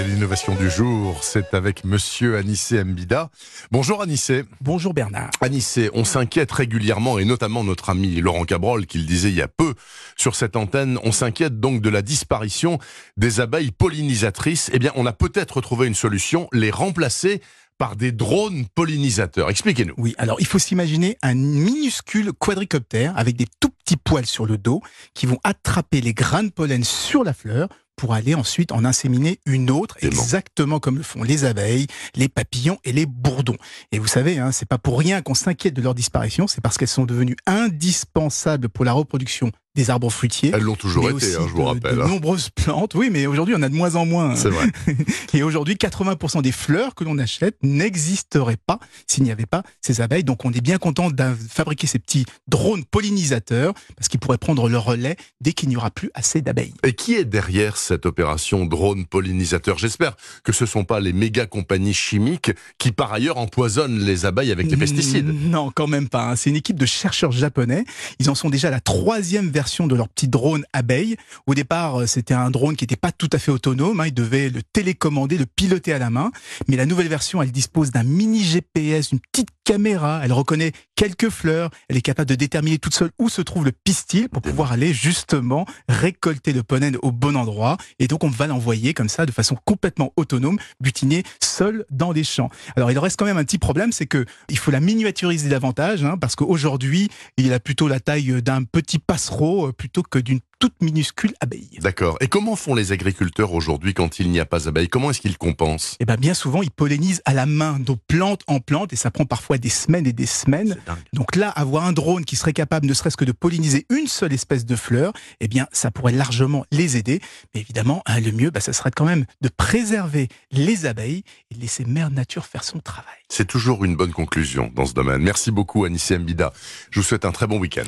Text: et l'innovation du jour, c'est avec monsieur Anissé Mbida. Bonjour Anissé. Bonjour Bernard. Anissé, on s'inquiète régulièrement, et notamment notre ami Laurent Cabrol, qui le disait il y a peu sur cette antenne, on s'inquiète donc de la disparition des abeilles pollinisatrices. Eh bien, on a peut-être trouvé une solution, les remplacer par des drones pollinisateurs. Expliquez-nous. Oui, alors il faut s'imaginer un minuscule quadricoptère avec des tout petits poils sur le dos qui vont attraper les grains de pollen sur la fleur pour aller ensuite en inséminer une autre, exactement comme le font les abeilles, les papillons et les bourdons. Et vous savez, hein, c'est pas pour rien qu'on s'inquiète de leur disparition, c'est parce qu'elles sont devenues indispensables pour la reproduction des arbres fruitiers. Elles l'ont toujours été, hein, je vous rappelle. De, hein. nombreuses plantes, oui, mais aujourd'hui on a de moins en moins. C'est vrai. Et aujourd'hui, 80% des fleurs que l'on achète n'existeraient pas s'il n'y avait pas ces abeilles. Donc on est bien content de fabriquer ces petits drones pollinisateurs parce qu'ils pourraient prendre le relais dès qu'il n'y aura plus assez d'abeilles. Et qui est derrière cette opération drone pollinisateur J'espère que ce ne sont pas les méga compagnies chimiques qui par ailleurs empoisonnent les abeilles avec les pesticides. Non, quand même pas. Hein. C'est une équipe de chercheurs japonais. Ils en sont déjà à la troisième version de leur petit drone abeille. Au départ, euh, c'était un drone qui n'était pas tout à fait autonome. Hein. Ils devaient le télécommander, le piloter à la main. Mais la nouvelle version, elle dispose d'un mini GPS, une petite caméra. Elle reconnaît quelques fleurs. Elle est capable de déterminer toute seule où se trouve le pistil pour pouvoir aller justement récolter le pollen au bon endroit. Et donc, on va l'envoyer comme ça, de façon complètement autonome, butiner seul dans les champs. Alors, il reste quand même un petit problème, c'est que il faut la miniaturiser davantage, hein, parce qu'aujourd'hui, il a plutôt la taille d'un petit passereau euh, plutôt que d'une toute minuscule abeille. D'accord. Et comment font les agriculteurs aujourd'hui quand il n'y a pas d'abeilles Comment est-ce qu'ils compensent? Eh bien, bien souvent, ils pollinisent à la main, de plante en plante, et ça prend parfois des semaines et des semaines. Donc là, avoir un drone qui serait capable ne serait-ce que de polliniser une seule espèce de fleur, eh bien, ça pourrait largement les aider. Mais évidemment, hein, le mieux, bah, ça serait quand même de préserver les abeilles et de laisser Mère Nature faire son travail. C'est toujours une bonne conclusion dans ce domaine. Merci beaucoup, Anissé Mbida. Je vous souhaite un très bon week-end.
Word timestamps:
et 0.00 0.04
l'innovation 0.04 0.54
du 0.54 0.70
jour, 0.70 1.22
c'est 1.22 1.52
avec 1.52 1.84
monsieur 1.84 2.38
Anissé 2.38 2.82
Mbida. 2.82 3.30
Bonjour 3.70 4.00
Anissé. 4.00 4.44
Bonjour 4.62 4.94
Bernard. 4.94 5.30
Anissé, 5.42 5.90
on 5.92 6.04
s'inquiète 6.04 6.50
régulièrement, 6.52 7.18
et 7.18 7.26
notamment 7.26 7.64
notre 7.64 7.90
ami 7.90 8.20
Laurent 8.20 8.44
Cabrol, 8.44 8.86
qui 8.86 8.96
le 8.96 9.04
disait 9.04 9.28
il 9.28 9.34
y 9.34 9.42
a 9.42 9.48
peu 9.48 9.74
sur 10.16 10.36
cette 10.36 10.56
antenne, 10.56 10.98
on 11.02 11.12
s'inquiète 11.12 11.60
donc 11.60 11.82
de 11.82 11.90
la 11.90 12.00
disparition 12.00 12.78
des 13.18 13.40
abeilles 13.40 13.72
pollinisatrices. 13.72 14.70
Eh 14.72 14.78
bien, 14.78 14.90
on 14.94 15.04
a 15.04 15.12
peut-être 15.12 15.60
trouvé 15.60 15.86
une 15.86 15.94
solution, 15.94 16.48
les 16.52 16.70
remplacer 16.70 17.42
par 17.76 17.96
des 17.96 18.12
drones 18.12 18.66
pollinisateurs. 18.74 19.50
Expliquez-nous. 19.50 19.94
Oui, 19.98 20.14
alors 20.18 20.36
il 20.40 20.46
faut 20.46 20.58
s'imaginer 20.58 21.18
un 21.20 21.34
minuscule 21.34 22.32
quadricoptère 22.32 23.12
avec 23.16 23.36
des 23.36 23.46
tout 23.58 23.70
petits 23.70 23.96
poils 23.96 24.26
sur 24.26 24.46
le 24.46 24.56
dos 24.56 24.80
qui 25.14 25.26
vont 25.26 25.38
attraper 25.44 26.00
les 26.00 26.14
grains 26.14 26.44
de 26.44 26.50
pollen 26.50 26.84
sur 26.84 27.24
la 27.24 27.34
fleur 27.34 27.68
pour 28.00 28.14
aller 28.14 28.34
ensuite 28.34 28.72
en 28.72 28.86
inséminer 28.86 29.40
une 29.44 29.70
autre, 29.70 29.98
exactement 30.00 30.80
comme 30.80 30.96
le 30.96 31.02
font 31.02 31.22
les 31.22 31.44
abeilles, 31.44 31.86
les 32.14 32.30
papillons 32.30 32.78
et 32.82 32.92
les 32.92 33.04
bourdons. 33.04 33.58
Et 33.92 33.98
vous 33.98 34.06
savez, 34.06 34.38
hein, 34.38 34.52
c'est 34.52 34.66
pas 34.66 34.78
pour 34.78 34.98
rien 34.98 35.20
qu'on 35.20 35.34
s'inquiète 35.34 35.74
de 35.74 35.82
leur 35.82 35.94
disparition, 35.94 36.46
c'est 36.46 36.62
parce 36.62 36.78
qu'elles 36.78 36.88
sont 36.88 37.04
devenues 37.04 37.36
indispensables 37.46 38.70
pour 38.70 38.86
la 38.86 38.94
reproduction 38.94 39.52
des 39.76 39.90
arbres 39.90 40.10
fruitiers. 40.10 40.50
Elles 40.52 40.62
l'ont 40.62 40.74
toujours 40.74 41.10
été, 41.10 41.36
hein, 41.36 41.46
je 41.46 41.52
vous 41.52 41.64
rappelle. 41.64 41.96
De, 41.96 42.00
hein. 42.00 42.08
nombreuses 42.08 42.50
plantes, 42.50 42.94
oui, 42.94 43.08
mais 43.10 43.26
aujourd'hui 43.26 43.54
on 43.56 43.62
a 43.62 43.68
de 43.68 43.74
moins 43.74 43.94
en 43.94 44.04
moins. 44.04 44.34
C'est 44.34 44.50
vrai. 44.50 44.66
Et 45.34 45.42
aujourd'hui, 45.42 45.74
80% 45.74 46.42
des 46.42 46.50
fleurs 46.50 46.94
que 46.94 47.04
l'on 47.04 47.18
achète 47.18 47.56
n'existeraient 47.62 48.56
pas 48.56 48.80
s'il 49.06 49.22
n'y 49.22 49.30
avait 49.30 49.46
pas 49.46 49.62
ces 49.80 50.00
abeilles. 50.00 50.24
Donc 50.24 50.44
on 50.44 50.52
est 50.52 50.60
bien 50.60 50.78
content 50.78 51.10
de 51.10 51.22
fabriquer 51.48 51.86
ces 51.86 52.00
petits 52.00 52.24
drones 52.48 52.84
pollinisateurs 52.84 53.74
parce 53.96 54.08
qu'ils 54.08 54.18
pourraient 54.18 54.38
prendre 54.38 54.68
le 54.68 54.78
relais 54.78 55.16
dès 55.40 55.52
qu'il 55.52 55.68
n'y 55.68 55.76
aura 55.76 55.90
plus 55.90 56.10
assez 56.14 56.42
d'abeilles. 56.42 56.74
Et 56.82 56.92
qui 56.92 57.14
est 57.14 57.24
derrière 57.24 57.76
cette 57.90 58.06
opération 58.06 58.66
drone 58.66 59.04
pollinisateur 59.04 59.76
J'espère 59.76 60.14
que 60.44 60.52
ce 60.52 60.62
ne 60.62 60.68
sont 60.68 60.84
pas 60.84 61.00
les 61.00 61.12
méga 61.12 61.46
compagnies 61.46 61.92
chimiques 61.92 62.52
qui 62.78 62.92
par 62.92 63.12
ailleurs 63.12 63.36
empoisonnent 63.36 63.98
les 63.98 64.26
abeilles 64.26 64.52
avec 64.52 64.70
les 64.70 64.76
pesticides. 64.76 65.26
Non, 65.26 65.72
quand 65.74 65.88
même 65.88 66.08
pas. 66.08 66.30
Hein. 66.30 66.36
C'est 66.36 66.50
une 66.50 66.56
équipe 66.56 66.78
de 66.78 66.86
chercheurs 66.86 67.32
japonais. 67.32 67.84
Ils 68.20 68.30
en 68.30 68.36
sont 68.36 68.48
déjà 68.48 68.68
à 68.68 68.70
la 68.70 68.80
troisième 68.80 69.50
version 69.50 69.88
de 69.88 69.96
leur 69.96 70.08
petit 70.08 70.28
drone 70.28 70.64
abeille. 70.72 71.16
Au 71.48 71.54
départ, 71.54 72.02
euh, 72.02 72.06
c'était 72.06 72.34
un 72.34 72.50
drone 72.52 72.76
qui 72.76 72.84
n'était 72.84 72.94
pas 72.94 73.10
tout 73.10 73.30
à 73.32 73.38
fait 73.38 73.50
autonome. 73.50 73.98
Hein. 73.98 74.06
Ils 74.06 74.14
devaient 74.14 74.50
le 74.50 74.62
télécommander, 74.62 75.36
le 75.36 75.46
piloter 75.46 75.92
à 75.92 75.98
la 75.98 76.10
main. 76.10 76.30
Mais 76.68 76.76
la 76.76 76.86
nouvelle 76.86 77.08
version, 77.08 77.42
elle 77.42 77.50
dispose 77.50 77.90
d'un 77.90 78.04
mini 78.04 78.44
GPS, 78.44 79.10
une 79.10 79.18
petite 79.18 79.50
caméra. 79.70 80.20
Elle 80.24 80.32
reconnaît 80.32 80.72
quelques 80.96 81.28
fleurs. 81.28 81.70
Elle 81.88 81.96
est 81.96 82.02
capable 82.02 82.28
de 82.28 82.34
déterminer 82.34 82.78
toute 82.78 82.92
seule 82.92 83.12
où 83.20 83.28
se 83.28 83.40
trouve 83.40 83.64
le 83.64 83.70
pistil 83.70 84.28
pour 84.28 84.42
pouvoir 84.42 84.72
aller 84.72 84.92
justement 84.92 85.64
récolter 85.88 86.52
le 86.52 86.64
pollen 86.64 86.96
au 87.02 87.12
bon 87.12 87.36
endroit. 87.36 87.76
Et 88.00 88.08
donc, 88.08 88.24
on 88.24 88.28
va 88.28 88.48
l'envoyer 88.48 88.94
comme 88.94 89.08
ça, 89.08 89.26
de 89.26 89.30
façon 89.30 89.56
complètement 89.64 90.12
autonome, 90.16 90.58
butiner 90.80 91.22
seul 91.40 91.84
dans 91.88 92.10
les 92.10 92.24
champs. 92.24 92.50
Alors, 92.74 92.90
il 92.90 92.98
reste 92.98 93.16
quand 93.16 93.26
même 93.26 93.36
un 93.36 93.44
petit 93.44 93.58
problème, 93.58 93.92
c'est 93.92 94.06
que 94.06 94.24
il 94.48 94.58
faut 94.58 94.72
la 94.72 94.80
miniaturiser 94.80 95.48
davantage, 95.48 96.02
hein, 96.02 96.18
parce 96.20 96.34
qu'aujourd'hui, 96.34 97.08
il 97.36 97.52
a 97.52 97.60
plutôt 97.60 97.86
la 97.86 98.00
taille 98.00 98.42
d'un 98.42 98.64
petit 98.64 98.98
passereau 98.98 99.68
euh, 99.68 99.72
plutôt 99.72 100.02
que 100.02 100.18
d'une 100.18 100.40
toute 100.60 100.80
minuscule 100.82 101.32
abeille. 101.40 101.78
D'accord. 101.80 102.18
Et 102.20 102.28
comment 102.28 102.54
font 102.54 102.74
les 102.74 102.92
agriculteurs 102.92 103.52
aujourd'hui 103.54 103.94
quand 103.94 104.20
il 104.20 104.30
n'y 104.30 104.38
a 104.38 104.44
pas 104.44 104.60
d'abeilles 104.60 104.88
Comment 104.88 105.10
est-ce 105.10 105.20
qu'ils 105.20 105.38
compensent? 105.38 105.96
Eh 106.00 106.04
bien, 106.04 106.16
bien 106.16 106.34
souvent, 106.34 106.62
ils 106.62 106.70
pollinisent 106.70 107.22
à 107.24 107.32
la 107.32 107.46
main, 107.46 107.78
de 107.80 107.96
plante 108.06 108.42
en 108.46 108.60
plante, 108.60 108.92
et 108.92 108.96
ça 108.96 109.10
prend 109.10 109.24
parfois 109.24 109.58
des 109.58 109.70
semaines 109.70 110.06
et 110.06 110.12
des 110.12 110.26
semaines. 110.26 110.76
Donc 111.14 111.34
là, 111.34 111.48
avoir 111.48 111.86
un 111.86 111.92
drone 111.92 112.24
qui 112.24 112.36
serait 112.36 112.52
capable 112.52 112.86
ne 112.86 112.94
serait-ce 112.94 113.16
que 113.16 113.24
de 113.24 113.32
polliniser 113.32 113.86
une 113.90 114.06
seule 114.06 114.34
espèce 114.34 114.66
de 114.66 114.76
fleur, 114.76 115.14
eh 115.40 115.48
bien, 115.48 115.66
ça 115.72 115.90
pourrait 115.90 116.12
largement 116.12 116.66
les 116.70 116.98
aider. 116.98 117.20
Mais 117.54 117.62
évidemment, 117.62 118.02
hein, 118.04 118.20
le 118.20 118.30
mieux, 118.30 118.50
bah, 118.50 118.60
ça 118.60 118.74
serait 118.74 118.90
quand 118.90 119.06
même 119.06 119.24
de 119.40 119.48
préserver 119.48 120.28
les 120.52 120.84
abeilles 120.84 121.24
et 121.50 121.54
de 121.54 121.60
laisser 121.60 121.86
Mère 121.86 122.10
Nature 122.10 122.44
faire 122.44 122.64
son 122.64 122.80
travail. 122.80 123.14
C'est 123.30 123.46
toujours 123.46 123.84
une 123.84 123.96
bonne 123.96 124.12
conclusion 124.12 124.70
dans 124.74 124.84
ce 124.84 124.92
domaine. 124.92 125.22
Merci 125.22 125.50
beaucoup, 125.50 125.84
Anissé 125.84 126.18
Mbida. 126.18 126.52
Je 126.90 127.00
vous 127.00 127.04
souhaite 127.04 127.24
un 127.24 127.32
très 127.32 127.46
bon 127.46 127.58
week-end. 127.58 127.84